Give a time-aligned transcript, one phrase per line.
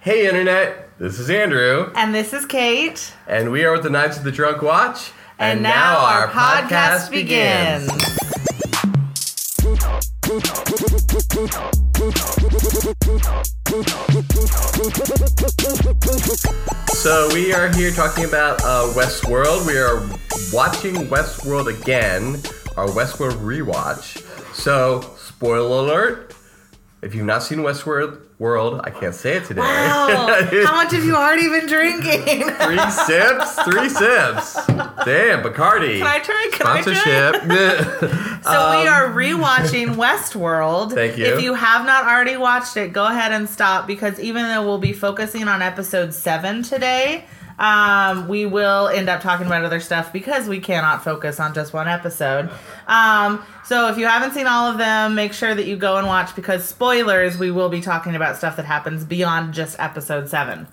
[0.00, 3.12] Hey, Internet, this is Andrew, And this is Kate.
[3.26, 5.12] and we are with the Knights of the Drunk Watch.
[5.38, 7.90] And, now, our podcast, begins.
[16.92, 19.66] So, we are here talking about uh, Westworld.
[19.66, 20.00] We are
[20.52, 22.36] watching Westworld again,
[22.76, 24.22] our Westworld rewatch.
[24.54, 26.34] So, spoiler alert
[27.02, 29.60] if you've not seen Westworld, World, I can't say it today.
[29.60, 30.26] Wow.
[30.64, 32.44] How much have you already been drinking?
[32.54, 34.66] three sips, three sips.
[35.04, 35.98] Damn, Bacardi.
[35.98, 36.48] Can I try?
[36.50, 36.94] Can I try?
[36.94, 38.20] Sponsorship.
[38.40, 40.94] So we um, are rewatching Westworld.
[40.94, 41.26] Thank you.
[41.26, 44.78] If you have not already watched it, go ahead and stop because even though we'll
[44.78, 47.26] be focusing on episode seven today,
[47.60, 51.74] um, we will end up talking about other stuff because we cannot focus on just
[51.74, 52.50] one episode.
[52.88, 56.06] Um, so if you haven't seen all of them, make sure that you go and
[56.06, 60.66] watch because spoilers, we will be talking about stuff that happens beyond just episode seven.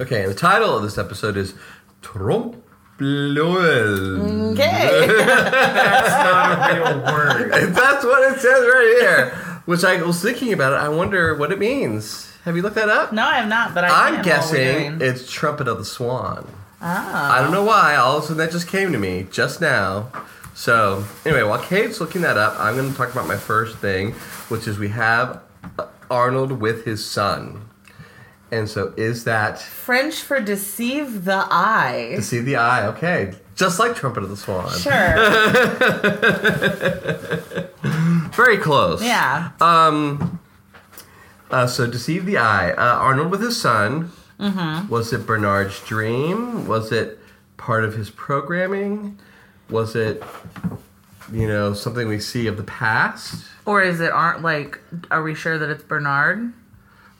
[0.00, 1.54] Okay, and the title of this episode is
[2.02, 2.56] Trompe
[3.00, 4.52] l'oeil.
[4.52, 5.06] Okay.
[5.24, 7.74] That's not a real word.
[7.74, 9.30] That's what it says right here.
[9.64, 10.76] Which I was thinking about it.
[10.76, 12.29] I wonder what it means.
[12.44, 13.12] Have you looked that up?
[13.12, 16.46] no, I have not, but I I'm can guessing it's Trumpet of the Swan.
[16.82, 16.86] Oh.
[16.86, 17.96] I don't know why.
[17.96, 20.10] All of a sudden that just came to me just now.
[20.54, 24.12] So anyway, while Kate's looking that up, I'm going to talk about my first thing,
[24.48, 25.42] which is we have
[26.10, 27.66] Arnold with his son.
[28.50, 32.18] And so is that French for deceive the eye.
[32.20, 32.86] see the eye?
[32.88, 34.68] Okay, just like Trumpet of the Swan.
[34.70, 35.14] Sure.
[38.32, 39.02] Very close.
[39.04, 39.50] Yeah.
[39.60, 40.39] Um.
[41.50, 42.70] Uh, so deceive the eye.
[42.72, 44.12] Uh, Arnold with his son.
[44.38, 44.88] Mm-hmm.
[44.88, 46.66] Was it Bernard's dream?
[46.66, 47.18] Was it
[47.56, 49.18] part of his programming?
[49.68, 50.22] Was it,
[51.32, 53.44] you know, something we see of the past?
[53.66, 56.52] Or is it aren't like are we sure that it's Bernard?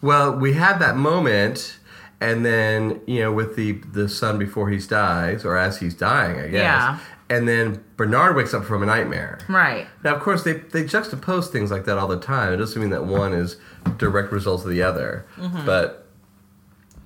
[0.03, 1.79] Well, we had that moment,
[2.21, 6.41] and then you know, with the the son before he dies, or as he's dying,
[6.41, 6.63] I guess.
[6.63, 6.99] Yeah.
[7.31, 9.39] And then Bernard wakes up from a nightmare.
[9.49, 9.87] Right.
[10.03, 12.53] Now, of course, they, they juxtapose things like that all the time.
[12.53, 13.57] It doesn't mean that one is
[13.99, 15.25] direct results of the other.
[15.37, 15.65] Mm-hmm.
[15.65, 16.09] But,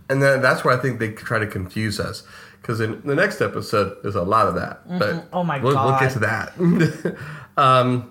[0.09, 2.23] and then that's where I think they try to confuse us.
[2.61, 4.89] Because in the next episode, there's a lot of that.
[4.99, 7.19] But Oh my we'll, we'll get to that.
[7.59, 8.11] um,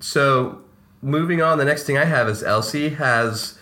[0.00, 0.62] so,
[1.02, 3.55] moving on, the next thing I have is Elsie has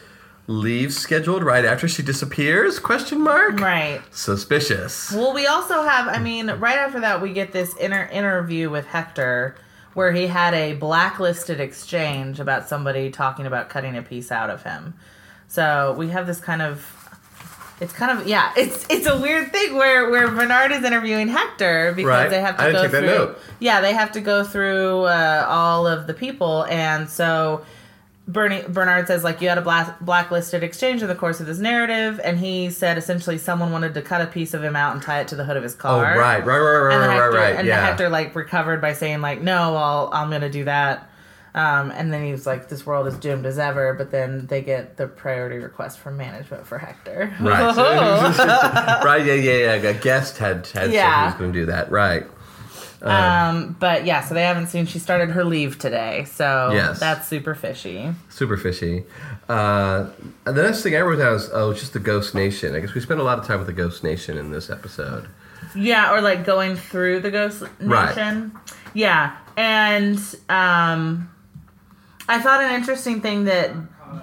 [0.47, 2.79] leave scheduled right after she disappears?
[2.79, 3.59] Question mark.
[3.61, 4.03] Right.
[4.11, 5.11] Suspicious.
[5.13, 8.87] Well, we also have I mean, right after that we get this inter- interview with
[8.87, 9.57] Hector
[9.95, 14.65] where he had a blacklisted exchange about somebody talking about cutting a piece out of
[14.65, 14.95] him.
[15.47, 16.91] So, we have this kind of
[17.81, 21.93] it's kind of yeah, it's it's a weird thing where where Bernard is interviewing Hector
[21.95, 22.31] because Right.
[22.31, 26.07] they have to I go through yeah they have to go through uh, all of
[26.07, 27.65] the people and so
[28.27, 31.59] Bernie, Bernard says like you had a black, blacklisted exchange in the course of this
[31.59, 35.03] narrative, and he said essentially someone wanted to cut a piece of him out and
[35.03, 36.01] tie it to the hood of his car.
[36.01, 36.19] Oh, car.
[36.19, 37.57] right, right, right, right, And right, Hector, right.
[37.57, 37.85] and yeah.
[37.85, 41.11] Hector like recovered by saying like, "No, I'll, I'm gonna do that."
[41.55, 44.63] Um, and then he was like, "This world is doomed as ever." But then they
[44.63, 47.33] get the priority request from management for Hector.
[47.41, 47.77] Right.
[49.05, 49.25] right.
[49.27, 49.35] Yeah.
[49.35, 49.75] Yeah.
[49.77, 49.91] Yeah.
[49.91, 50.97] A guest had had said he
[51.27, 51.91] was going to do that.
[51.91, 52.25] Right.
[53.05, 54.87] Um, but yeah, so they haven't seen.
[54.87, 56.99] She started her leave today, so Yes.
[57.01, 58.11] that's super fishy.
[58.31, 59.05] Super fishy.
[59.49, 60.07] Uh,
[60.47, 62.75] and the next thing I wrote down is oh, just the Ghost Nation.
[62.75, 65.29] I guess we spent a lot of time with the Ghost Nation in this episode.
[65.77, 68.09] Yeah, or like going through the Ghost Right.
[68.17, 68.53] Nation.
[68.95, 71.29] Yeah, and um,
[72.29, 73.73] I thought an interesting thing that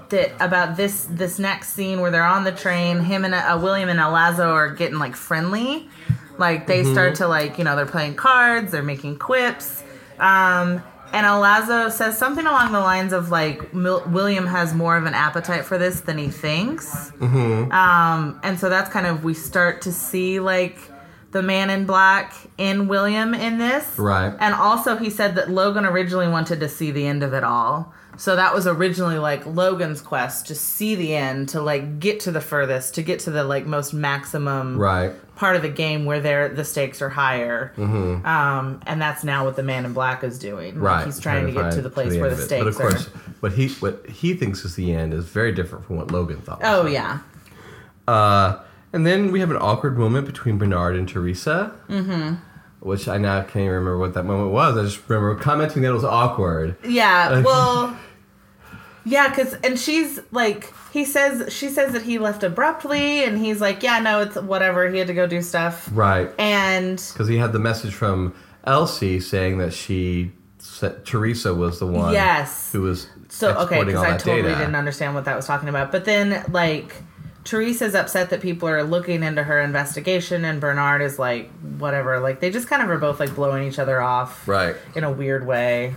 [0.10, 3.90] that about this this next scene where they're on the train, him and uh, William
[3.90, 5.90] and El Lazo are getting like friendly,
[6.42, 6.92] like they Mm-hmm.
[6.94, 9.84] start to like you know they're playing cards, they're making quips.
[10.20, 14.96] Um, and El Lazo says something along the lines of like Mil- William has more
[14.98, 17.12] of an appetite for this than he thinks.
[17.22, 20.78] Um, and so that's kind of we start to see like
[21.32, 23.98] the man in black in William in this.
[23.98, 24.34] Right.
[24.40, 27.94] And also he said that Logan originally wanted to see the end of it all.
[28.18, 32.32] So that was originally like Logan's quest to see the end, to like get to
[32.32, 35.12] the furthest, to get to the like most maximum Right.
[35.36, 37.74] part of the game where they're, the stakes are higher.
[37.78, 40.66] Um, and that's now what the man in black is doing.
[40.66, 40.84] Like, Mm-hmm.
[40.84, 41.06] Right.
[41.06, 42.46] he's trying to get to the place where the of it.
[42.46, 43.12] stakes But of course, are.
[43.40, 46.60] what he what he thinks is the end is very different from what Logan thought.
[46.62, 47.20] was Oh the yeah.
[48.08, 48.60] Uh,
[48.94, 51.74] and then we have an awkward moment between Bernard and Teresa.
[51.90, 52.36] Mm-hmm.
[52.82, 54.76] Which I now can't even remember what that moment was.
[54.76, 56.76] I just remember commenting that it was awkward.
[56.84, 57.96] Yeah, well,
[59.06, 63.60] yeah, because and she's like, he says she says that he left abruptly, and he's
[63.62, 64.90] like, yeah, no, it's whatever.
[64.90, 66.30] He had to go do stuff, Right.
[66.38, 68.34] and Because he had the message from
[68.66, 72.72] Elsie saying that she, said Teresa was the one Yes.
[72.72, 74.56] who was so okay, because I totally data.
[74.60, 75.92] didn't understand what that was talking about.
[75.92, 76.94] But then like.
[77.44, 81.50] Teresa's upset that people are looking into her investigation, and Bernard is like,
[81.80, 82.20] whatever.
[82.20, 84.76] Like they just kind of are both like blowing each other off, Right.
[84.94, 85.96] in a weird way.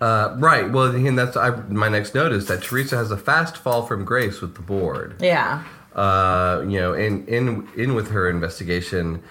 [0.00, 0.70] Uh, right.
[0.70, 4.04] Well, and that's I, my next note is that Teresa has a fast fall from
[4.04, 5.16] grace with the board.
[5.20, 5.62] Yeah.
[5.94, 9.22] Uh, you know, in in in with her investigation.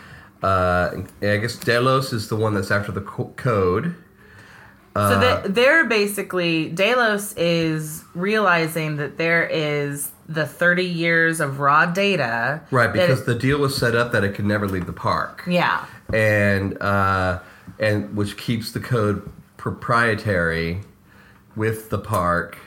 [0.43, 3.95] Uh, I guess Delos is the one that's after the co- code.
[4.95, 11.59] So Uh, they, they're basically Delos is realizing that there is the 30 years of
[11.59, 12.61] raw data.
[12.71, 15.43] Right, because it- the deal was set up that it could never leave the park.
[15.47, 17.39] yeah, and uh,
[17.79, 20.79] and which keeps the code proprietary
[21.55, 22.57] with the park,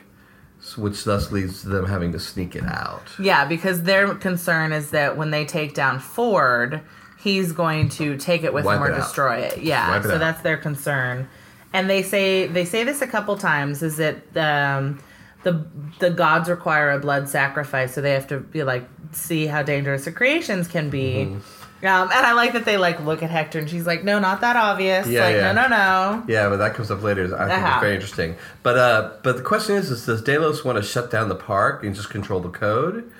[0.77, 3.03] which thus leads to them having to sneak it out.
[3.19, 6.83] yeah, because their concern is that when they take down Ford,
[7.19, 9.63] he's going to take it with Wipe him or it destroy it.
[9.63, 10.19] Yeah, it so out.
[10.19, 11.29] that's their concern.
[11.73, 15.03] And they say they say this a couple times is that um,
[15.43, 15.65] the
[15.99, 20.05] the gods require a blood sacrifice, so they have to be like see how dangerous
[20.05, 21.25] the creations can be.
[21.25, 21.62] Mm-hmm.
[21.85, 24.41] Um, and I like that they like look at Hector and she's like, no, not
[24.43, 25.07] that obvious.
[25.09, 25.53] Yeah, like, yeah.
[25.53, 26.25] no, no, no.
[26.29, 27.25] Yeah, but that comes up later.
[27.25, 27.73] I think Uh-huh.
[27.75, 28.37] it's very interesting.
[28.63, 31.83] But uh, but the question is: Is does Delos want to shut down the park
[31.83, 33.11] and just control the code,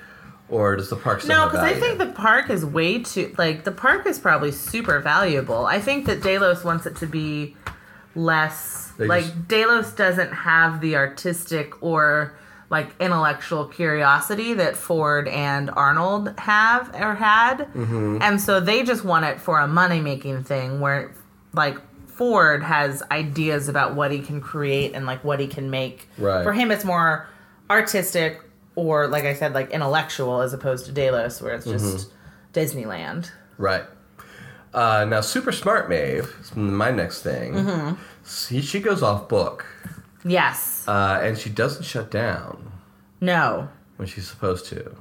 [0.47, 3.65] or does the park still No, because I think the park is way too like
[3.65, 5.65] the park is probably super valuable.
[5.65, 7.57] I think that Delos wants it to be
[8.15, 12.33] less They like just- Delos doesn't have the artistic or
[12.73, 18.17] like intellectual curiosity that Ford and Arnold have or had, Mm-hmm.
[18.21, 21.13] and so they just want it for a money making thing where
[21.53, 21.77] like.
[22.13, 26.07] Ford has ideas about what he can create and like what he can make.
[26.19, 26.43] Right.
[26.43, 27.27] For him, it's more
[27.71, 28.39] artistic
[28.75, 32.11] or, like I said, like intellectual as opposed to Delos, where it's just
[32.53, 33.31] Disneyland.
[33.57, 33.85] Right.
[34.75, 37.53] Uh, now, super smart Maeve my next thing.
[37.55, 37.95] Mm-hmm.
[38.23, 39.65] See, she goes off book,
[40.25, 40.85] Yes.
[40.87, 42.71] uh, and she doesn't shut down
[43.21, 43.69] No.
[43.97, 44.95] when she's supposed to.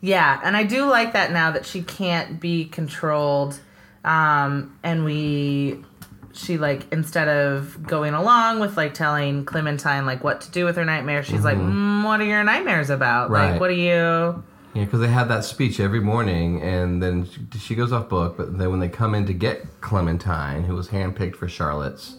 [0.00, 3.60] Yeah, and I do like that now that she can't be controlled,
[4.02, 5.84] um, and we,
[6.32, 10.76] she like instead of going along with like telling Clementine like what to do with
[10.76, 13.28] her nightmare, she's like, mm, "What are your nightmares about?
[13.28, 13.52] Right.
[13.52, 14.42] Like, what are you?"
[14.72, 18.38] Yeah, because they have that speech every morning, and then she, she goes off book.
[18.38, 22.16] But then when they come in to get Clementine, who was handpicked for Charlotte's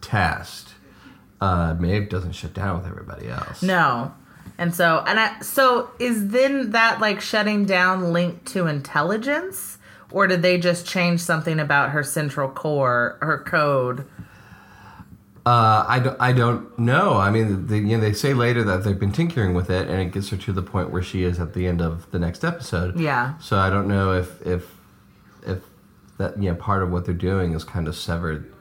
[0.00, 0.74] test,
[1.40, 3.62] uh, Maeve doesn't shut down with everybody else.
[3.62, 4.14] No.
[4.58, 9.78] And so, and I, so is then that like shutting down linked to intelligence,
[10.10, 14.06] or did they just change something about her central core, her code?
[15.44, 17.14] Uh, I, don't, I don't know.
[17.14, 20.00] I mean, the, you know, they say later that they've been tinkering with it, and
[20.00, 22.44] it gets her to the point where she is at the end of the next
[22.44, 22.98] episode.
[22.98, 23.38] Yeah.
[23.38, 24.74] So I don't know if if
[25.46, 25.62] if
[26.18, 28.52] that you know part of what they're doing is kind of severed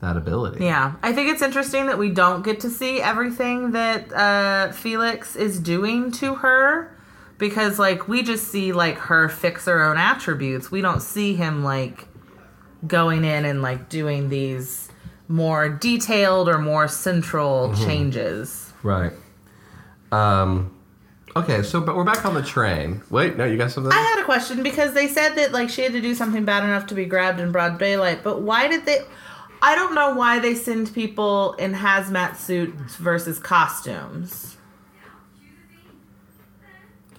[0.00, 0.64] that ability.
[0.64, 5.36] Yeah, I think it's interesting that we don't get to see everything that uh, Felix
[5.36, 6.96] is doing to her
[7.38, 10.70] because, like, we just see like her fix her own attributes.
[10.70, 12.08] We don't see him like
[12.86, 14.88] going in and like doing these
[15.28, 18.72] more detailed or more central changes.
[18.82, 19.12] Right.
[20.10, 20.76] Um.
[21.36, 23.02] Okay, so but we're back on the train.
[23.08, 23.92] Wait, no, you got something?
[23.92, 26.64] I had a question because they said that like she had to do something bad
[26.64, 28.98] enough to be grabbed in broad daylight, but why did they?
[29.62, 34.56] I don't know why they send people in hazmat suits versus costumes.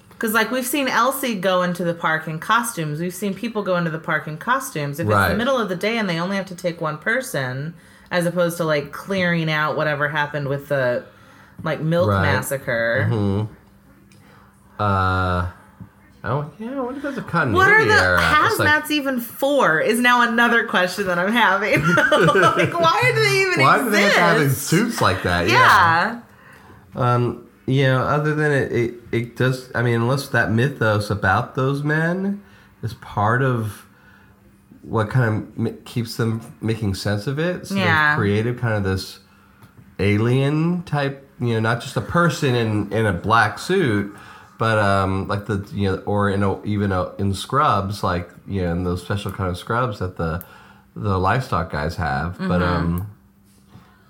[0.09, 3.75] Because like we've seen Elsie go into the park in costumes, we've seen people go
[3.77, 5.00] into the park in costumes.
[5.00, 7.74] If it's the middle of the day and they only have to take one person,
[8.12, 11.05] as opposed to like clearing out whatever happened with the
[11.63, 12.21] like milk Right.
[12.21, 13.48] massacre.
[14.79, 15.48] Uh.
[16.24, 18.16] Oh yeah, what if there's a continuity What are the error?
[18.18, 18.24] It's
[18.58, 19.80] hazmats like, even for?
[19.80, 21.80] Is now another question that I'm having.
[21.96, 23.92] like, why do they even why do exist?
[23.92, 25.50] they have to have these suits like that?
[25.50, 26.22] Yeah.
[26.96, 29.72] Um, you know, other than it, it, it does.
[29.74, 32.44] I mean, unless that mythos about those men
[32.84, 33.86] is part of
[34.84, 37.66] what kind of m- keeps them making sense of it.
[37.68, 38.10] So Yeah.
[38.12, 39.20] they've created kind of this
[40.00, 41.28] alien type.
[41.40, 44.16] You know, not just a person in in a black suit,
[44.62, 48.62] but um, like the you know, or in a, even a, in scrubs, like you
[48.62, 50.44] know, in those special kind of scrubs that the
[50.96, 52.38] the livestock guys have.
[52.38, 52.63] But Mm-hmm.
[52.96, 53.08] um.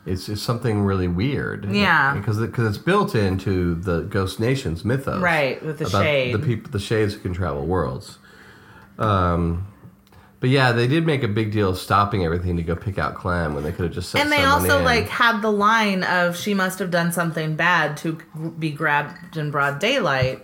[0.03, 1.71] It's just something really weird.
[1.71, 2.15] Yeah.
[2.15, 5.21] Because because it's built into the Ghost Nation's mythos.
[5.21, 6.33] Right, with the shade.
[6.33, 8.17] The people, the shades who can travel worlds.
[8.97, 9.67] Um,
[10.41, 13.15] but yeah, they did make a big deal of stopping everything to go pick out
[13.15, 14.83] Clem when they could have just sent And they also in.
[14.83, 18.17] like had the line of she must have done something bad to
[18.59, 20.41] be grabbed in broad daylight.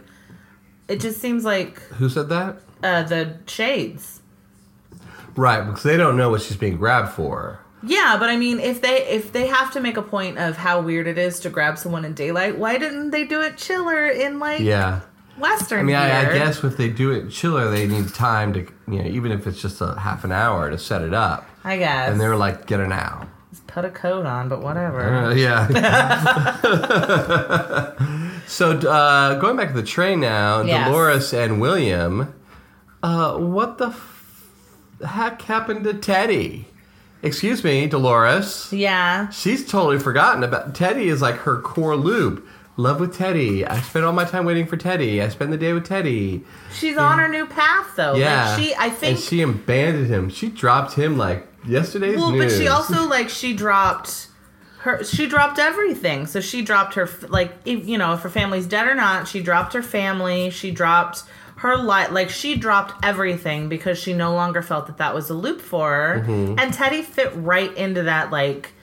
[0.88, 2.60] It just seems like who said that?
[2.84, 4.22] uh, the shades.
[5.36, 7.60] Right, because they don't know what she's being grabbed for.
[7.84, 10.82] Yeah, but I mean, if they if they have to make a point of how
[10.82, 14.39] weird it is to grab someone in daylight, why didn't they do it chiller in
[14.39, 15.01] like Yeah.
[15.38, 15.79] Western?
[15.79, 19.03] I mean, I, I guess if they do it chiller, they need time to, you
[19.03, 21.48] know, even if it's just a half an hour to set it up.
[21.63, 22.10] I guess.
[22.12, 23.27] And they're like, get it now.
[23.51, 25.01] Just put a coat on, but whatever.
[25.03, 25.67] Uh, yeah.
[28.48, 30.88] so uh, going back to the train now, Yes.
[30.88, 32.34] Dolores and William.
[33.03, 34.44] Uh, what the f-
[35.06, 36.67] heck happened to Teddy?
[37.24, 38.70] Excuse me, Dolores.
[38.72, 39.29] yeah.
[39.29, 41.10] She's totally forgotten about Teddy.
[41.10, 42.48] Is like her core loop.
[42.79, 43.65] Love with Teddy.
[43.65, 45.19] I spent all my time waiting for Teddy.
[45.22, 46.43] I spend the day with Teddy.
[46.72, 48.15] She's on her new path though.
[48.15, 48.51] Yeah.
[48.55, 50.29] Like she I think And she abandoned him.
[50.29, 52.53] She dropped him like yesterday's Well, news.
[52.53, 54.27] but she also like she dropped
[54.81, 56.27] her she dropped everything.
[56.27, 59.27] So she dropped her like if, you know if her family's dead or not.
[59.27, 60.51] She dropped her family.
[60.51, 61.24] She dropped
[61.57, 62.12] her life.
[62.12, 65.91] Like she dropped everything because she no longer felt that that was a loop for
[65.91, 66.19] her.
[66.22, 66.60] Mm-hmm.
[66.60, 68.74] And Teddy fit right into that like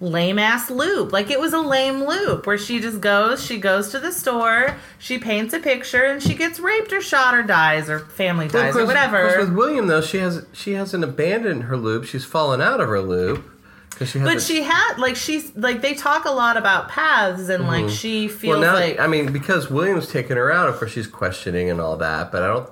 [0.00, 1.12] lame ass loop.
[1.12, 4.76] Like it was a lame loop where she just goes, she goes to the store,
[4.98, 8.62] she paints a picture, and she gets raped or shot or dies or family Well,
[8.64, 9.40] dies or course- course whatever.
[9.40, 12.04] with William though, she has she hasn't abandoned her loop.
[12.04, 13.44] She's fallen out of her loop
[13.90, 14.20] because she.
[14.20, 18.28] But she had like she's like they talk a lot about paths and like she
[18.28, 18.60] feels Mm-hmm.
[18.62, 21.80] well now like I mean because William's taking her out, of course she's questioning and
[21.80, 22.30] all that.
[22.30, 22.70] But I don't.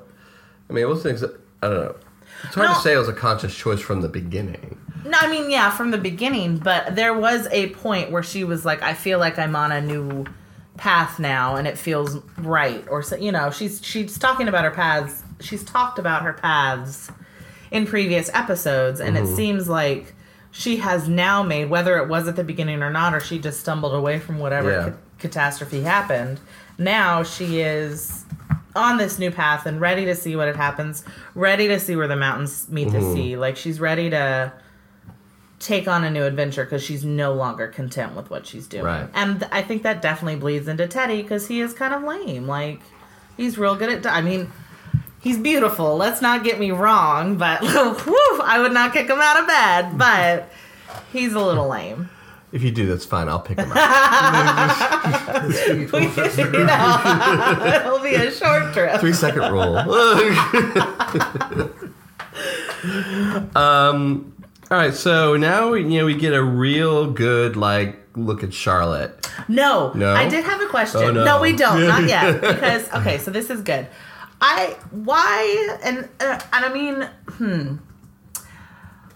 [0.70, 1.20] I mean, it was things.
[1.22, 1.96] that- I don't know.
[2.44, 2.74] It's hard No.
[2.74, 4.78] to say it was a conscious choice from the beginning.
[5.08, 8.64] No, I mean yeah from the beginning, but there was a point where she was
[8.64, 10.24] like I feel like I'm on a new
[10.76, 14.70] path now and it feels right or so you know she's she's talking about her
[14.70, 17.10] paths she's talked about her paths
[17.70, 19.32] in previous episodes and Mm-hmm.
[19.32, 20.14] it seems like
[20.50, 23.60] she has now made whether it was at the beginning or not or she just
[23.60, 24.90] stumbled away from whatever Yeah.
[24.90, 26.40] ca- catastrophe happened
[26.76, 28.26] now she is
[28.74, 32.06] on this new path and ready to see what it happens ready to see where
[32.08, 33.00] the mountains meet Mm-hmm.
[33.00, 34.52] the sea like she's ready to
[35.58, 39.08] take on a new adventure because she's no longer content with what she's doing Right.
[39.14, 42.46] and th- i think that definitely bleeds into teddy because he is kind of lame
[42.46, 42.80] like
[43.38, 44.50] he's real good at i mean
[45.20, 49.40] he's beautiful let's not get me wrong but whew, i would not kick him out
[49.40, 50.52] of bed but
[51.12, 52.10] he's a little lame
[52.52, 53.28] If you do, that's fine.
[53.28, 53.76] I'll pick him up.
[55.66, 59.76] you know, it'll be a short trip Three second rule.
[63.56, 64.32] um.
[64.70, 64.94] All right.
[64.94, 69.28] So now you know we get a real good like look at Charlotte.
[69.48, 70.14] No, No?
[70.14, 71.02] I did have a question.
[71.02, 71.24] Oh, no.
[71.24, 71.40] no.
[71.40, 72.40] we don't, not yet.
[72.40, 73.86] Because okay, so this is good.
[74.40, 77.76] I why and uh, and I mean, hmm.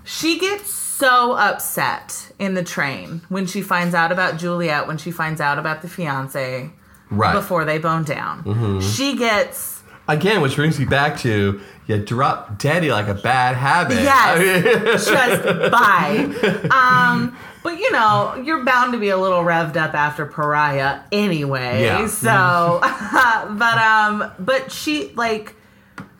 [0.05, 5.11] She gets so upset in the train when she finds out about Juliet, when she
[5.13, 6.71] finds out about the fiance
[7.11, 7.33] Right.
[7.33, 8.81] before they bone down.
[8.81, 9.80] She gets
[10.11, 13.97] Again, which brings me back to you drop daddy like a bad habit.
[13.97, 15.07] Yes.
[15.09, 16.25] just bye.
[16.71, 21.83] Um, but you know, you're bound to be a little revved up after Pariah anyway.
[21.83, 22.07] Yeah.
[22.07, 22.79] So,
[23.59, 25.55] but um, but she like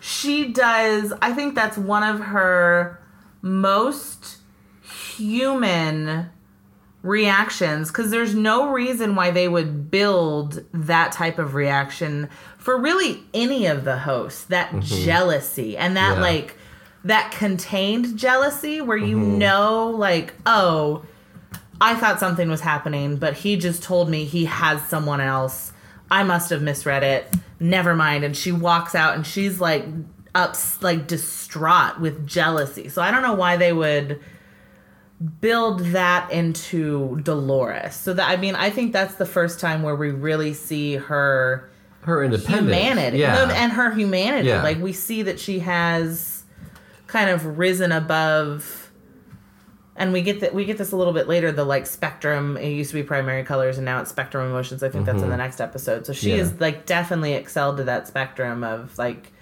[0.01, 1.13] she does.
[1.23, 3.01] I think that's one of her
[3.43, 4.39] most
[4.83, 6.31] human
[7.03, 12.29] reactions because there's no reason why they would build that type of reaction
[12.59, 14.81] for really any of the hosts that mm-hmm.
[14.81, 16.23] jealousy and that Yeah.
[16.23, 16.57] like
[17.05, 19.39] that contained jealousy where you mm-hmm.
[19.39, 21.03] know like oh
[21.81, 25.73] i thought something was happening but he just told me he has someone else.
[26.13, 27.29] I must have misread it.
[27.61, 28.25] Never mind.
[28.25, 29.87] And she walks out and she's like
[30.35, 32.91] up like distraught with jealousy.
[32.91, 34.21] So i don't know why they would
[35.41, 37.95] build that into Dolores.
[37.95, 41.71] So that I mean, I think that's the first time where we really see her
[42.03, 42.61] Her independence.
[42.75, 43.51] humanity Yeah.
[43.53, 44.49] And her humanity.
[44.49, 44.63] Yeah.
[44.63, 46.45] Like we see that she has
[47.07, 48.91] kind of risen above
[49.97, 52.69] and we get that we get this a little bit later the like spectrum it
[52.71, 55.37] used to be primary colors and now it's spectrum emotions i think that's in the
[55.37, 56.37] next episode so she Mm-hmm.
[56.37, 56.43] Yeah.
[56.45, 59.33] is like definitely excelled to that spectrum of like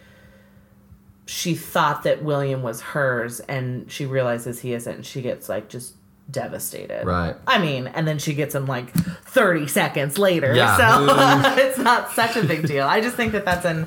[1.30, 5.68] she thought that william was hers and she realizes he isn't and she gets like
[5.68, 5.92] just
[6.30, 7.36] devastated Right.
[7.46, 10.76] i mean and then she gets him like 30 seconds later Yeah.
[10.76, 13.86] so it's not such a big deal i just think that that's an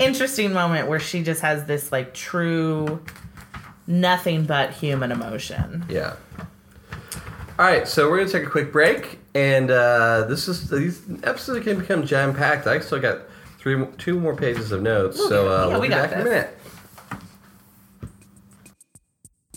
[0.00, 3.02] interesting moment where she just has this like true
[3.86, 6.16] nothing but human emotion Yeah.
[7.58, 11.64] All right, so we're gonna take a quick break, and uh, this is these episodes
[11.64, 12.68] can become jam packed.
[12.68, 13.22] I still got
[13.58, 16.20] three, two more pages of notes, so uh, Yeah, we'll we be got back in
[16.20, 16.56] a minute.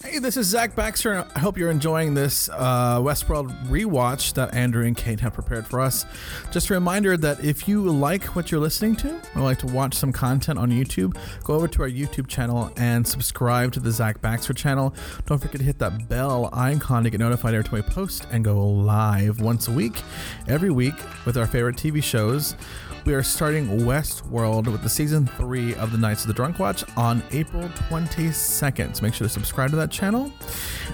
[0.04, 1.28] Hey, this is Zach Baxter.
[1.36, 5.80] I hope you're enjoying this uh, Westworld rewatch that Andrew and Kate have prepared for
[5.80, 6.06] us.
[6.50, 9.94] Just a reminder that if you like what you're listening to or like to watch
[9.94, 14.20] some content on YouTube, go over to our YouTube channel and subscribe to the Zach
[14.22, 14.92] Baxter channel.
[15.28, 18.44] Don't forget to hit that bell icon to get notified every time we post and
[18.44, 20.02] go live once a week,
[20.48, 22.56] every week, with our favorite TV shows.
[23.04, 26.84] We are starting Westworld with the season three of the Knights of the Drunk Watch
[26.96, 28.96] on April 22nd.
[28.96, 30.32] So make sure to subscribe to that channel.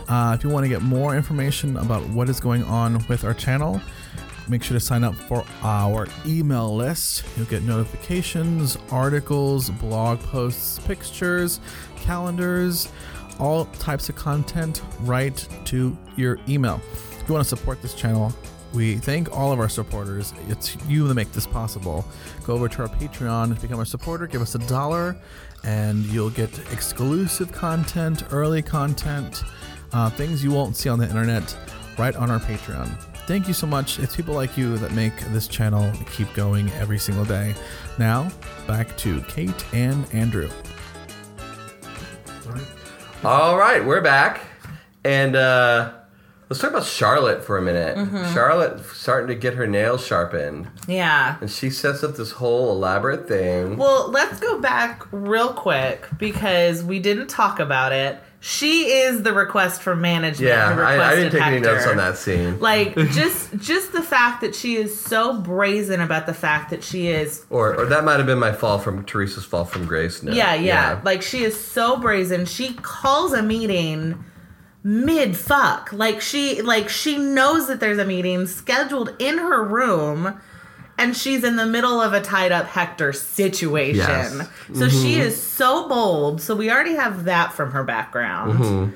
[0.07, 3.33] Uh, if you want to get more information about what is going on with our
[3.33, 3.81] channel,
[4.47, 7.25] make sure to sign up for our email list.
[7.35, 11.59] You'll get notifications, articles, blog posts, pictures,
[11.97, 12.89] calendars,
[13.37, 16.79] all types of content right to your email.
[17.19, 18.33] If you want to support this channel,
[18.73, 20.33] we thank all of our supporters.
[20.47, 22.05] It's you that make this possible.
[22.45, 25.15] Go over to our Patreon, become a supporter, give us a dollar,
[25.63, 29.43] and you'll get exclusive content, early content,
[29.93, 31.57] uh, things you won't see on the internet
[31.97, 32.87] right on our Patreon.
[33.27, 33.99] Thank you so much.
[33.99, 37.55] It's people like you that make this channel keep going every single day.
[37.97, 38.31] Now,
[38.67, 40.49] back to Kate and Andrew.
[43.23, 44.41] All right, we're back,
[45.03, 45.91] and uh,
[46.49, 47.97] let's talk about Charlotte for a minute.
[47.97, 48.33] Mm-hmm.
[48.33, 51.37] Charlotte starting to get her nails sharpened, Yeah.
[51.41, 53.77] and she sets up this whole elaborate thing.
[53.77, 58.19] Well, let's go back real quick because we didn't talk about it.
[58.39, 60.47] She is the request from management.
[60.47, 62.59] yeah, I, I didn't take any notes on that scene.
[62.59, 67.07] Like just just the fact that she is so brazen about the fact that she
[67.07, 70.21] is Or, or that might have been my fall from Teresa's fall from grace.
[70.21, 70.35] note.
[70.35, 72.45] yeah, yeah, Like she is so brazen.
[72.45, 74.23] She calls a meeting
[74.87, 75.91] mid fuck.
[75.91, 80.39] Like she like she knows that there's a meeting scheduled in her room
[80.97, 83.97] and she's in the middle of a tied up Hector situation.
[83.97, 84.33] Yes.
[84.33, 84.75] Mm-hmm.
[84.75, 86.41] So she is so bold.
[86.41, 88.59] So we already have that from her background.
[88.59, 88.95] Mm-hmm.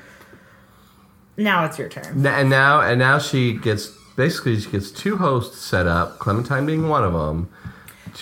[1.36, 2.26] Now it's your turn.
[2.26, 6.64] N- and now and now she gets basically she gets two hosts set up, Clementine
[6.64, 7.50] being one of them,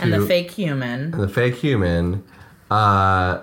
[0.01, 1.13] And the fake human.
[1.15, 2.25] and the fake human.
[2.69, 3.41] Uh,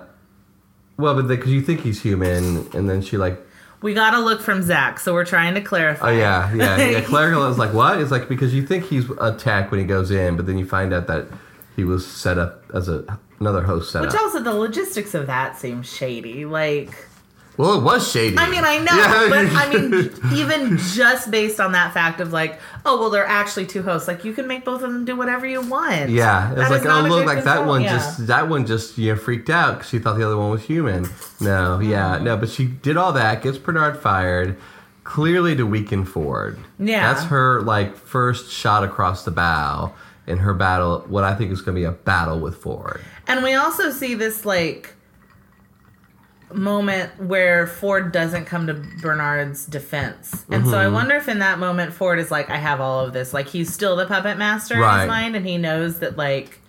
[0.98, 3.38] well, but because you think he's human, and then she like,
[3.80, 6.10] We got to look from Zach, so we're trying to clarify.
[6.10, 7.00] oh yeah, yeah, yeah.
[7.06, 8.00] Claire was like, what?
[8.00, 10.92] It's like because you think he's attacked when he goes in, but then you find
[10.92, 11.26] out that
[11.76, 14.10] he was set up as a another host set up.
[14.12, 16.44] Which also the logistics of that seems shady.
[16.44, 17.07] Like
[17.58, 18.38] well, it was shady.
[18.38, 19.26] I mean, I know, Yeah.
[19.28, 23.66] but I mean, even just based on that fact of like, oh well, they're actually
[23.66, 24.06] two hosts.
[24.06, 26.08] Like you can make both of them do whatever you want.
[26.08, 27.96] Yeah, it's like oh look, like that one yeah.
[27.96, 30.62] just that one just you know freaked out because she thought the other one was
[30.62, 31.08] human.
[31.40, 32.24] No, yeah, mm-hmm.
[32.24, 34.56] no, but she did all that, gets Bernard fired,
[35.02, 36.60] clearly to weaken Ford.
[36.78, 37.12] Yeah.
[37.12, 39.92] that's her like first shot across the bow
[40.28, 41.00] in her battle.
[41.08, 43.00] What I think is going to be a battle with Ford.
[43.26, 44.94] And we also see this like
[46.54, 50.44] moment where Ford doesn't come to Bernard's defense.
[50.50, 50.80] And so Mm-hmm.
[50.80, 53.34] I wonder if in that moment Ford is like, I have all of this.
[53.34, 56.60] Like he's still the puppet master in his mind and he knows that like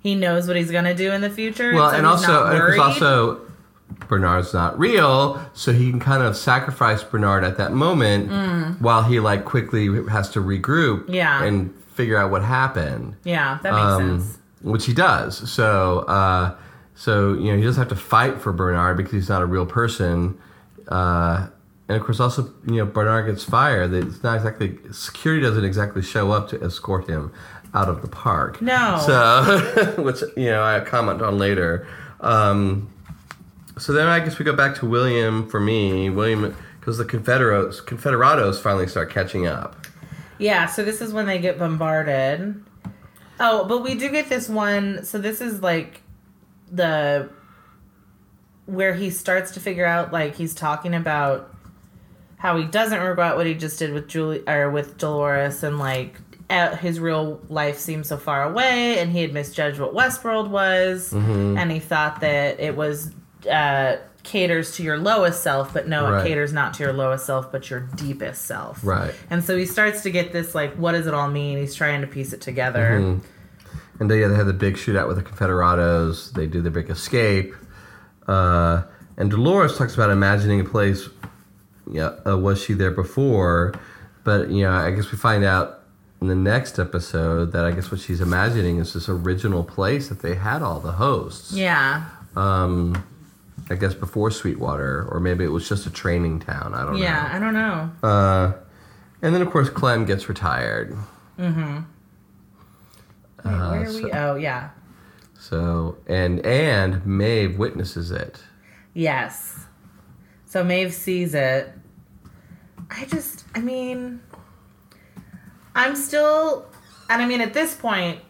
[0.00, 1.74] he knows what he's gonna do in the future.
[1.74, 3.40] Well, so and also because also
[4.08, 9.20] Bernard's not real, so he can kind of sacrifice Bernard at that moment while he
[9.20, 11.06] like quickly has to regroup.
[11.06, 11.14] Mm.
[11.14, 11.44] Yeah.
[11.44, 13.14] and figure out what happened.
[13.24, 14.38] Yeah, that makes um, sense.
[14.62, 15.50] which he does.
[15.50, 16.56] So, uh,
[17.02, 19.66] so you know, he doesn't have to fight for Bernard because he's not a real
[19.66, 20.38] person.
[20.86, 21.48] Uh,
[21.88, 23.92] and of course, also, you know, Bernard gets fired.
[23.92, 27.32] It's not exactly security doesn't exactly show up to escort him
[27.74, 28.62] out of the park.
[28.62, 29.02] No.
[29.04, 31.88] So, which you know, I comment on later.
[32.20, 32.88] Um,
[33.78, 36.08] so then I guess we go back to William for me.
[36.08, 39.88] William, because the Confederados, Confederados finally start catching up.
[40.38, 42.62] Yeah, so this is when they get bombarded.
[43.40, 45.04] Oh, but we do get this one.
[45.04, 46.01] So this is like
[46.72, 47.28] the
[48.66, 51.52] where he starts to figure out like he's talking about
[52.38, 56.16] how he doesn't regret what he just did with Julie or with Dolores and like
[56.80, 61.70] his real life seemed so far away and he had misjudged what Westworld was and
[61.72, 63.10] he thought that it was
[63.50, 66.24] uh caters to your lowest self but no Right.
[66.24, 69.12] it caters not to your lowest self but your deepest self Right.
[69.30, 71.58] and so he starts to get this like, what does it all mean?
[71.58, 73.00] He's trying to piece it together.
[73.00, 73.26] Mm-hmm.
[74.02, 76.32] And they, they have the big shootout with the Confederados.
[76.32, 77.54] They do the big escape.
[78.26, 78.82] Uh,
[79.16, 81.08] and Dolores talks about imagining a place.
[81.88, 83.74] Yeah, uh, was she there before?
[84.24, 85.84] But you know, I guess we find out
[86.20, 90.20] in the next episode that I guess what she's imagining is this original place that
[90.20, 91.52] they had all the hosts.
[91.52, 93.04] Yeah, Um,
[93.70, 96.74] I guess before Sweetwater, or maybe it was just a training town.
[96.74, 96.98] I don't know.
[96.98, 97.30] yeah.
[97.32, 97.90] I don't know.
[98.02, 98.52] Uh,
[99.22, 100.96] and then of course Clem gets retired.
[103.44, 104.12] Wait, Uh, where are we?
[104.12, 104.70] Oh, yeah.
[105.38, 108.40] So and and Maeve witnesses it.
[108.94, 109.66] Yes.
[110.46, 111.72] So Maeve sees it.
[112.90, 114.20] I just, I mean,
[115.74, 116.66] I'm still,
[117.08, 118.20] and I mean, at this point,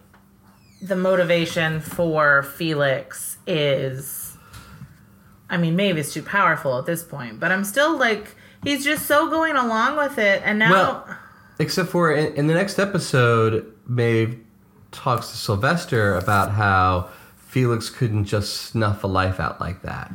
[0.81, 4.37] the motivation for Felix is,
[5.51, 9.07] I mean, Maeve is too powerful at this point, but I'm still like, he's just
[9.07, 11.18] so going along with it, and now, Well,
[11.59, 14.38] except for in, in the next episode, Maeve
[14.93, 20.13] talks to Sylvester about how Felix couldn't just snuff a life out like that.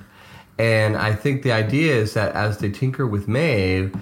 [0.58, 3.96] And I think the idea is that as they tinker with Maeve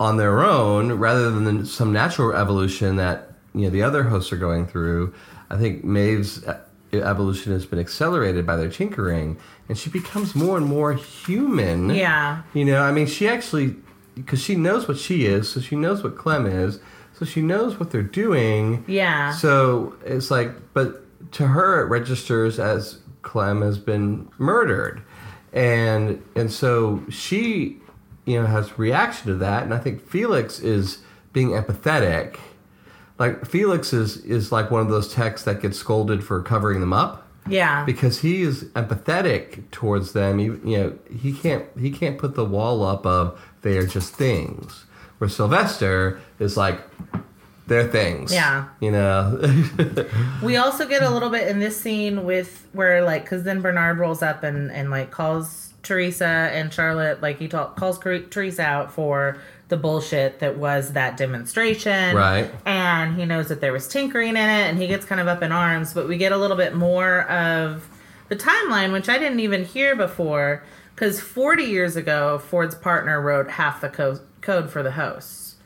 [0.00, 4.36] on their own, rather than some natural evolution that you know the other hosts are
[4.36, 5.14] going through,
[5.50, 6.60] I think Maeve's uh,
[6.92, 11.90] evolution has been accelerated by their tinkering, and she becomes more and more human.
[11.90, 13.76] yeah, You know, I mean, she actually,
[14.14, 16.80] because she knows what she is, so she knows what Clem is,
[17.18, 18.84] so she knows what they're doing.
[18.86, 25.02] yeah, So it's like, but to her, it registers as Clem has been murdered,
[25.52, 27.78] and and so she,
[28.24, 30.98] you know, has reaction to that, and I think Felix is
[31.32, 32.38] being empathetic.
[33.18, 36.92] Like Felix is is like one of those texts that gets scolded for covering them
[36.92, 40.38] up yeah, because he is empathetic towards them.
[40.38, 44.14] You, you know, he can't he can't put the wall up of they are just
[44.14, 44.84] things.
[45.18, 46.80] Where Sylvester is like
[47.68, 48.32] they're things.
[48.32, 48.68] Yeah.
[48.80, 49.40] you know.
[50.42, 53.98] We also get a little bit in this scene with where like because then Bernard
[53.98, 58.92] rolls up and and like calls Teresa and Charlotte like he ta- calls Teresa out
[58.92, 62.16] for the bullshit that was that demonstration.
[62.16, 62.50] Right.
[62.64, 65.42] And he knows that there was tinkering in it and he gets kind of up
[65.42, 67.86] in arms, but we get a little bit more of
[68.28, 70.62] the timeline which I didn't even hear before
[70.96, 75.56] cuz 40 years ago Ford's partner wrote half the co- code for the hosts.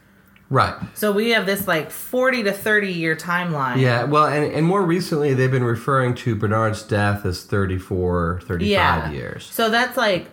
[0.50, 0.74] right.
[0.94, 3.78] So we have this like 40 to 30 year timeline.
[3.80, 4.04] Yeah.
[4.04, 9.44] Well, and and more recently they've been referring to Bernard's death as 34, 35 years.
[9.46, 10.28] So that's like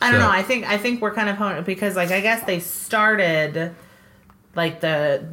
[0.00, 0.30] I don't know.
[0.30, 3.74] I think I think we're kind of hon- because like I guess they started
[4.56, 5.26] like the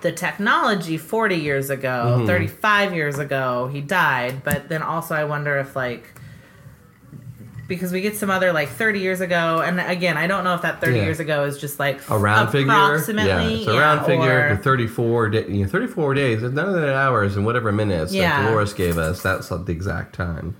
[0.00, 2.26] the technology 40 years ago, Mm-hmm.
[2.26, 6.08] 35 years ago he died, but then also I wonder if like
[7.74, 10.62] because we get some other like 30 years ago and again, I don't know if
[10.62, 11.04] that 30 Yeah.
[11.04, 12.70] years ago is just like A round figure.
[12.70, 16.42] approximately Yeah, it's a round figure or- to 34 da- you know, 34 days.
[16.42, 18.42] None of the hours and whatever minutes Yeah.
[18.42, 19.22] that Dolores gave us.
[19.22, 20.54] That's like the exact time.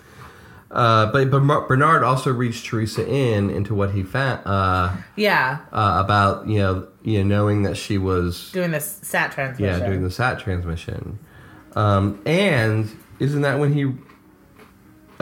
[0.70, 6.00] Uh, but, but Bernard also reached Teresa in into what he found uh, yeah, uh,
[6.02, 9.80] about you know you know knowing that she was doing this sat transmission.
[9.80, 11.18] yeah doing the sat transmission,
[11.76, 13.92] um, and isn't that when he?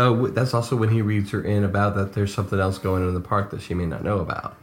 [0.01, 3.09] Oh, that's also when he reads her in about that there's something else going on
[3.09, 4.57] in the park that she may not know about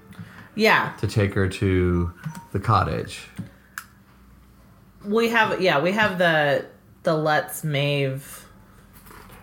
[0.56, 0.94] yeah.
[1.00, 2.12] to take her to
[2.52, 3.30] the cottage.
[5.06, 6.66] We have yeah, we have the
[7.04, 8.46] the Let's Maeve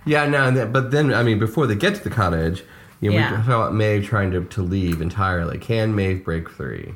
[0.05, 2.65] Yeah, no, then, but then I mean, before they get to the cottage,
[3.01, 3.31] you know, Yeah.
[3.31, 5.59] we talk about Maeve trying to, to leave entirely.
[5.59, 6.95] Can Maeve break free?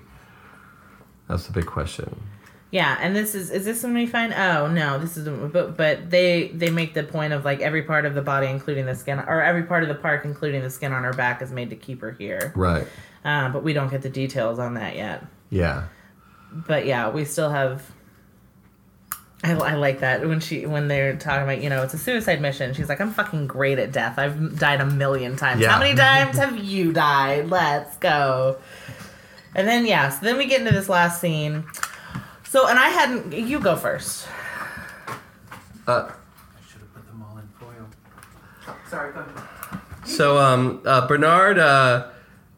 [1.28, 2.20] That's the big question.
[2.70, 4.34] Yeah, and this is is this when we find?
[4.34, 8.04] Oh no, this is but but they they make the point of like every part
[8.04, 10.92] of the body, including the skin, or every part of the park, including the skin
[10.92, 12.52] on her back, is made to keep her here.
[12.54, 12.86] Right.
[13.24, 15.24] Uh, but we don't get the details on that yet.
[15.48, 15.84] Yeah.
[16.52, 17.90] But yeah, we still have.
[19.42, 22.42] I, I like that when she when they're talking about you know it's a suicide
[22.42, 22.74] mission.
[22.74, 24.18] She's like I'm fucking great at death.
[24.18, 25.62] I've died a million times.
[25.62, 25.70] Yeah.
[25.70, 27.48] How many times have you died?
[27.48, 28.58] Let's go.
[29.54, 31.64] And then yeah, so then we get into this last scene.
[32.48, 33.32] So and I hadn't.
[33.32, 34.26] You go first.
[35.86, 36.10] Uh,
[36.68, 37.88] should have put them all in foil.
[38.88, 39.80] Sorry, go ahead.
[40.06, 41.58] so um, uh, Bernard.
[41.58, 42.08] Uh,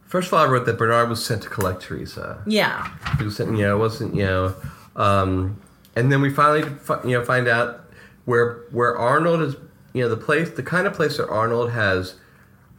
[0.07, 2.43] first of all, I wrote that Bernard was sent to collect Teresa.
[2.47, 4.55] Yeah, He was sent, you know, it wasn't you know,
[4.97, 5.61] um,
[5.97, 7.81] and then we finally fi- you know find out
[8.27, 9.57] where where Arnold is.
[9.93, 12.15] You know, the place, the kind of place that Arnold has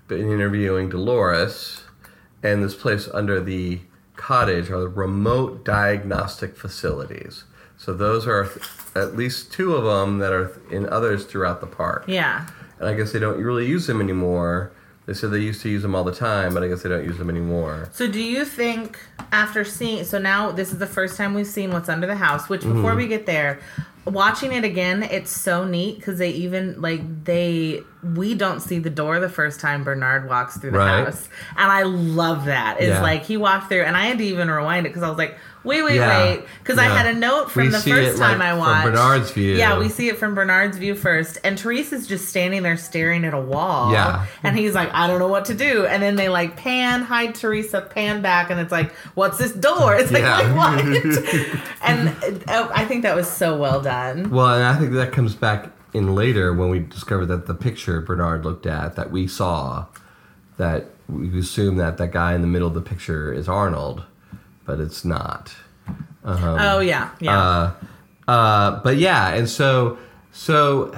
[0.07, 1.83] been interviewing Dolores,
[2.41, 3.81] and this place under the
[4.25, 7.43] cottage are the remote diagnostic facilities.
[7.77, 11.59] So those are th- at least two of them that are th- in others throughout
[11.61, 12.05] the park.
[12.07, 12.47] yeah.
[12.79, 14.71] And I guess they don't really use them anymore.
[15.05, 17.03] They said they used to use them all the time, but I guess they don't
[17.05, 17.89] use them anymore.
[17.91, 18.97] So do you think
[19.31, 22.49] after seeing so now this is the first time we've seen what's under the house,
[22.49, 22.75] which Mm-hmm.
[22.81, 23.59] before we get there,
[24.05, 27.81] watching it again, it's so neat cuz they even like they
[28.15, 31.05] we don't see the door the first time Bernard walks through the Right.
[31.05, 31.29] house.
[31.55, 32.77] And I love that.
[32.79, 33.01] It's Yeah.
[33.01, 35.37] like he walked through and I had to even rewind it cuz I was like,
[35.63, 36.23] "Wait, wait, Yeah.
[36.25, 38.85] wait." Cuz I had a note from We the first time like, I from watched.
[38.85, 39.55] Bernard's view.
[39.55, 43.33] Yeah, we see it from Bernard's view first and Teresa's just standing there staring at
[43.33, 43.91] a wall.
[43.91, 44.25] Yeah.
[44.43, 45.85] And he's like, I don't know what to do.
[45.85, 49.95] And then they like pan, hide Teresa, pan back, and it's like, what's this door?
[50.01, 50.37] It's like, Yeah.
[50.37, 50.85] like what?
[51.83, 54.29] and uh, I think that was so well done.
[54.31, 57.99] Well, and I think that comes back in later when we discovered that the picture
[58.01, 59.85] Bernard looked at that we saw
[60.57, 64.03] that we assume that that guy in the middle of the picture is Arnold,
[64.65, 65.53] but it's not.
[66.23, 67.39] oh yeah, yeah.
[67.39, 67.71] Uh,
[68.27, 69.97] uh, but yeah, and so
[70.31, 70.93] so,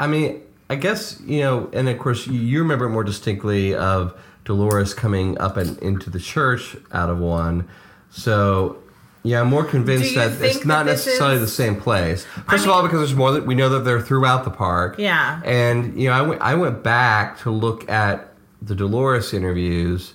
[0.00, 4.18] I mean, I guess you know, and of course you, remember it more distinctly of
[4.44, 7.68] Dolores coming up and into the church out of one.
[8.10, 8.78] So.
[9.24, 12.24] Yeah, I'm more convinced that it's not that necessarily is- the same place.
[12.48, 14.94] First mean- of all, because there's more that we know that they're throughout the park.
[14.96, 15.42] Yeah.
[15.44, 20.14] And you know, I went I went back to look at the Dolores interviews,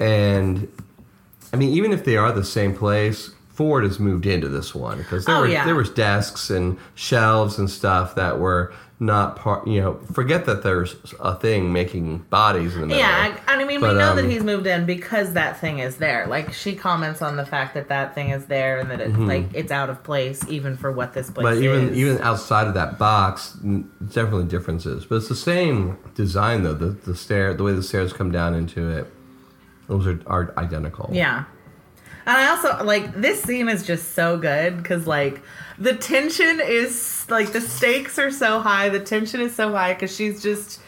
[0.00, 0.66] and
[1.52, 4.98] I mean, even if they are the same place, Ford has moved into this one
[4.98, 5.64] because there Oh, were yeah.
[5.64, 9.66] there was desks and shelves and stuff that were not part.
[9.66, 13.00] You know, forget that there's a thing making bodies in the middle.
[13.02, 15.96] Yeah, I, I mean, we know um, that he's moved in because that thing is
[15.96, 16.26] there.
[16.26, 19.46] Like she comments on the fact that that thing is there and that it's like
[19.54, 21.56] it's out of place even for what this place Mm-hmm.
[21.56, 21.98] But even is.
[21.98, 23.58] even outside of that box,
[24.08, 25.04] definitely differences.
[25.06, 26.74] But it's the same design though.
[26.74, 29.12] The the stair, the way the stairs come down into it,
[29.90, 31.10] those are are identical.
[31.12, 31.44] yeah.
[32.26, 35.42] And I also like this scene is just so good because like
[35.78, 40.14] the tension is like the stakes are so high, the tension is so high because
[40.14, 40.80] she's just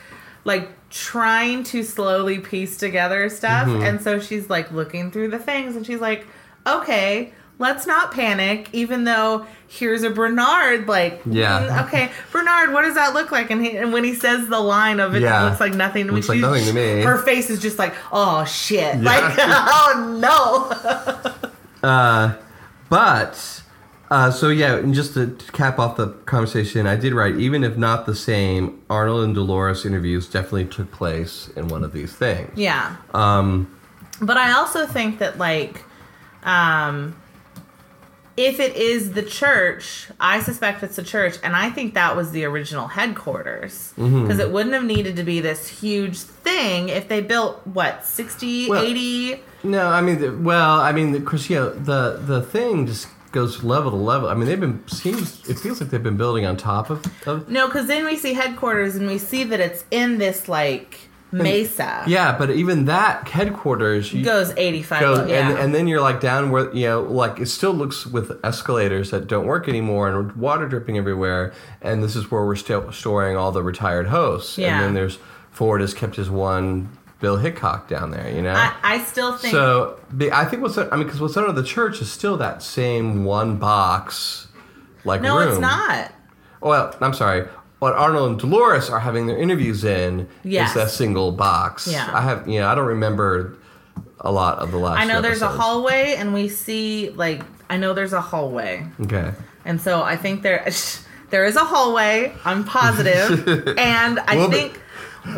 [0.45, 3.83] like trying to slowly piece together stuff, Mm-hmm.
[3.83, 6.27] and so she's like looking through the things, and she's like,
[6.67, 7.33] okay.
[7.63, 10.89] Let's not panic, even though here's a Bernard.
[10.89, 11.69] Like, Yeah.
[11.69, 13.53] mm, okay, Bernard, what does that look like?
[13.53, 15.45] And, he, and when he says the line of it Yeah.
[15.45, 17.03] looks like nothing to me, Looks like nothing to me.
[17.03, 20.73] Her face is just like, oh shit, like, oh no.
[22.89, 23.63] But
[24.11, 27.65] uh, so yeah, and just to, to cap off the conversation, I did write even
[27.65, 32.13] if not the same, Arnold and Dolores interviews definitely took place in one of these
[32.13, 32.51] things.
[32.57, 32.97] Yeah.
[33.15, 33.75] Um,
[34.21, 35.85] But I also think that like
[36.45, 37.17] um
[38.37, 42.31] if it is the church, I suspect it's the church and I think that was
[42.31, 44.23] the original headquarters Mm-hmm.
[44.23, 48.69] because it wouldn't have needed to be this huge thing if they built what 60
[48.71, 52.43] Well- 80 no, I mean, the, well, I mean, the, Chris, you know, the the
[52.43, 54.29] thing just goes level to level.
[54.29, 57.07] I mean, they've been seems it feels like they've been building on top of.
[57.29, 60.99] of No, cuz then we see headquarters and we see that it's in this like
[61.33, 62.05] mesa.
[62.07, 65.49] yeah, but even that headquarters you, Goes 85 goes, yeah.
[65.51, 69.11] and, and then you're like down where you know like it still looks with escalators
[69.11, 73.37] that don't work anymore and water dripping everywhere and this is where we're still storing
[73.37, 74.75] all the retired hosts Yeah.
[74.77, 75.19] and then there's
[75.51, 76.89] ford has kept his one
[77.21, 80.77] bill hickok down there you know I, I still think so be- i think what's
[80.77, 84.49] i mean because what's under the church is still that same one box
[85.05, 86.13] like No, room it's not.
[86.61, 87.47] well i'm sorry
[87.83, 90.69] what Arnold and Dolores are having their interviews in Yes.
[90.69, 91.89] is that single box.
[91.91, 92.09] Yeah.
[92.15, 93.57] I have, you know, I don't remember
[94.21, 95.01] a lot of the last.
[95.01, 99.33] I know there's a hallway, and we see like I know there's a hallway, Okay.
[99.65, 100.65] and so I think there
[101.31, 102.33] there is a hallway.
[102.45, 104.81] I'm positive, and I We'll be- think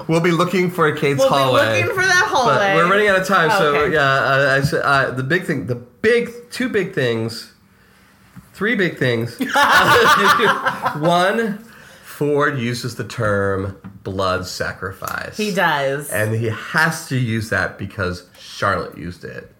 [0.09, 1.81] We'll be looking for a Kate's we'll hallway.
[1.81, 2.57] be looking for that hallway.
[2.57, 3.95] but we're running out of time, so Okay.
[3.95, 4.03] yeah.
[4.03, 7.53] Uh, I, said- uh, the big thing, the big two big things,
[8.53, 9.39] three big things.
[11.01, 11.65] One,
[12.15, 15.37] Ford uses the term blood sacrifice.
[15.37, 16.11] He does.
[16.11, 19.53] and he has to use that because Charlotte used it.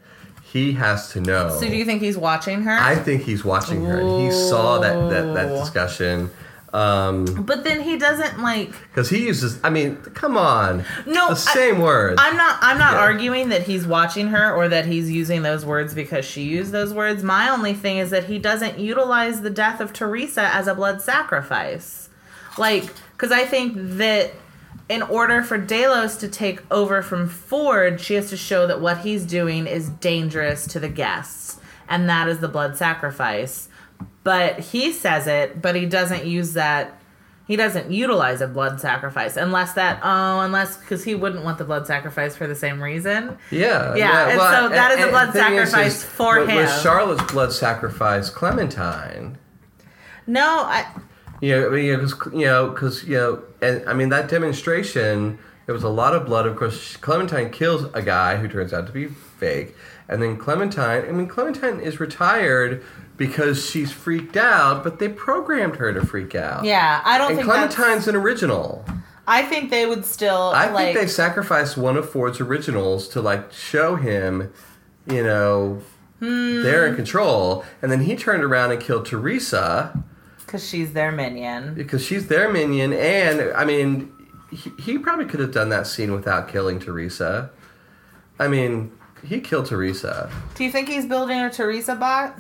[0.45, 1.49] He has to know.
[1.59, 2.79] so do you think he's watching her?
[2.79, 3.99] I think he's watching her.
[3.99, 6.31] and He saw that that, that discussion.
[6.73, 8.71] Um, but then he doesn't like.
[8.89, 12.21] because he uses, I mean, come on, No, the same words.
[12.23, 12.59] I'm not.
[12.61, 12.99] I'm not Yeah.
[13.01, 16.93] arguing that he's watching her or that he's using those words because she used those
[16.95, 17.23] words.
[17.25, 21.01] My only thing is that he doesn't utilize the death of Teresa as a blood
[21.01, 22.04] sacrifice,
[22.59, 24.33] like because I think that
[24.89, 28.99] in order for Delos to take over from Ford, she has to show that what
[28.99, 33.69] he's doing is dangerous to the guests, and that is the blood sacrifice.
[34.25, 36.99] But he says it, but he doesn't use that
[37.47, 41.65] he doesn't utilize a blood sacrifice unless that oh unless because he wouldn't want the
[41.65, 45.33] blood sacrifice for the same reason yeah, Yeah, and so that is a and blood
[45.35, 46.81] thing is- sacrifice is, for with- With him.
[46.83, 49.37] Charlotte's blood sacrifice, Clementine.
[50.27, 50.87] no i
[51.45, 55.39] You know, I mean, because you know, because you know, and I mean that demonstration.
[55.67, 56.47] There was a lot of blood.
[56.47, 59.75] Of course, Clementine kills a guy who turns out to be fake,
[60.09, 61.05] and then Clementine.
[61.09, 62.83] I mean, Clementine is retired
[63.17, 66.65] because she's freaked out, but they programmed her to freak out.
[66.65, 68.85] yeah i don't And think Clementine's that's, an original.
[69.29, 73.21] i think they would still I like think they sacrificed one of Ford's originals to
[73.23, 74.53] like show him,
[75.07, 75.81] you know,
[76.21, 76.91] they're Hmm.
[76.91, 80.03] in control, and then he turned around and killed Teresa.
[80.55, 84.13] Because she's their minion because she's their minion, and I mean,
[84.53, 87.51] he, he probably could have done that scene without killing Teresa.
[88.39, 88.93] I mean,
[89.27, 90.31] he killed Teresa.
[90.55, 92.39] do you think he's building a teresa bot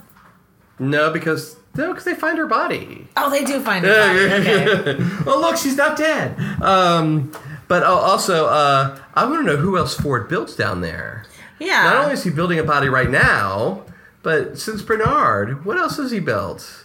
[0.78, 3.08] No, because no, because they find her body.
[3.16, 4.96] oh they do find it okay.
[5.26, 6.38] oh, look, she's not dead.
[6.62, 7.32] Um,
[7.66, 11.24] But also, uh, I want to know who else Ford builds down there.
[11.58, 11.82] Yeah.
[11.84, 13.84] Not only is he building a body right now,
[14.22, 16.83] but since Bernard, what else has he built?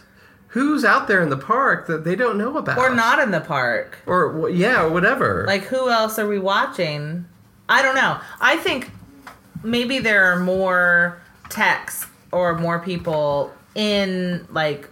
[0.50, 2.78] Who's out there in the park that they don't know about?
[2.78, 3.98] or not in the park.
[4.06, 5.44] Or yeah, or whatever.
[5.46, 7.24] Like who else are we watching?
[7.68, 8.18] I don't know.
[8.40, 8.90] I think
[9.62, 14.88] maybe there are more techs or more people in like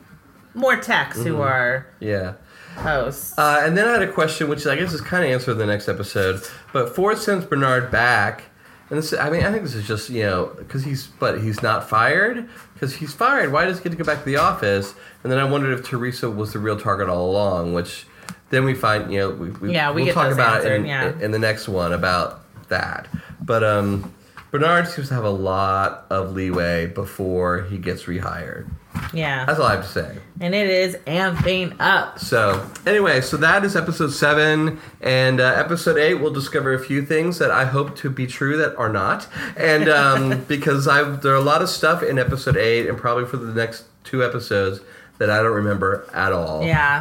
[0.54, 2.34] more techs who are yeah.
[2.76, 3.36] hosts.
[3.36, 5.58] Uh, and then I had a question, which I guess is kind of answered in
[5.58, 6.42] the next episode.
[6.72, 8.44] But Ford sends Bernard back,
[8.90, 11.62] and this, I mean, I think this is just you know because he's but he's
[11.62, 13.52] not fired because he's fired.
[13.52, 14.94] Why does he get to go back to the office?
[15.22, 18.06] And then I wondered if Theresa was the real target all along, which
[18.50, 21.12] then we find you know we, we Yeah, we will talk about it in, yeah.
[21.20, 23.08] in the next one about that.
[23.40, 24.14] But um,
[24.50, 28.70] Bernard seems to have a lot of leeway before he gets rehired.
[29.12, 29.44] Yeah.
[29.44, 30.18] That's all I have to say.
[30.40, 32.18] And it is amping up.
[32.18, 37.02] So, anyway, so that is episode seven, and uh, episode eight we'll discover a few
[37.02, 41.32] things that I hope to be true that are not, and um, because I there
[41.32, 44.80] are a lot of stuff in episode eight, and probably for the next two episodes
[45.18, 46.64] that I don't remember at all.
[46.64, 47.00] Yeah.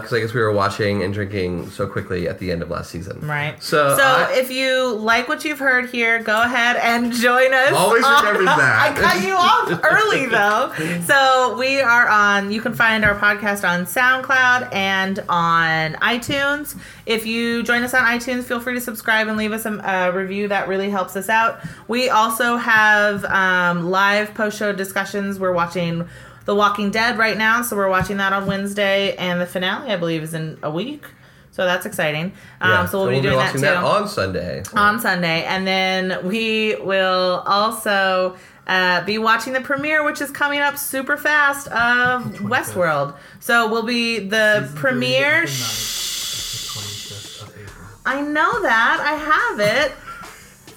[0.00, 2.90] Because I guess we were watching and drinking so quickly at the end of last
[2.90, 3.20] season.
[3.26, 3.60] Right.
[3.62, 7.72] So, so I- if you like what you've heard here, go ahead and join us.
[7.72, 8.94] Always on- that.
[8.96, 10.72] I cut you off early though.
[11.06, 12.50] So we are on.
[12.52, 16.76] You can find our podcast on SoundCloud and on iTunes.
[17.06, 20.10] If you join us on iTunes, feel free to subscribe and leave us a uh,
[20.12, 20.46] review.
[20.48, 21.60] That really helps us out.
[21.88, 25.38] We also have um, live post show discussions.
[25.40, 26.08] We're watching.
[26.46, 29.96] The Walking Dead right now, so we're watching that on Wednesday, and the finale, I
[29.96, 31.04] believe, is in a week.
[31.52, 32.32] So that's exciting.
[32.60, 34.62] Um, yeah, so we'll be doing that watching too on Sunday.
[34.74, 40.60] on Sunday, and then we will also uh, be watching the premiere, which is coming
[40.60, 43.16] up super fast of Westworld.
[43.40, 45.42] So we'll be the Season premiere.
[45.42, 47.86] episode nine, Shh, the 25th of April.
[48.06, 49.00] I know that.
[49.04, 49.92] I have it.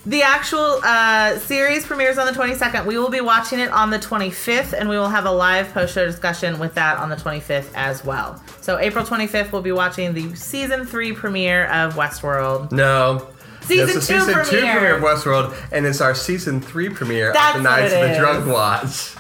[0.06, 2.86] The actual uh, series premieres on the 22nd.
[2.86, 5.94] We will be watching it on the 25th, and we will have a live post
[5.94, 8.42] show discussion with that on the 25th as well.
[8.60, 12.74] So, April 25th, we'll be watching the season three premiere of Westworld.
[12.74, 13.30] No.
[13.62, 14.96] Season It's the two season two premiere.
[14.98, 18.16] of Westworld, and it's our season three premiere That's of the Nights of the.
[18.20, 19.16] Drunk Watch.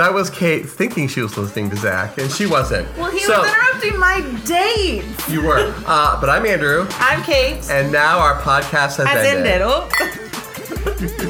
[0.00, 2.88] That was Kate thinking she was listening to Zach, and she wasn't.
[2.96, 5.04] Well, he so, was interrupting my date.
[5.28, 5.74] You were.
[5.86, 7.68] Uh, but I'm Andrew, I'm Kate.
[7.70, 9.60] and now our podcast has, Has ended.
[9.60, 9.62] ended.
[9.62, 11.26] Oh.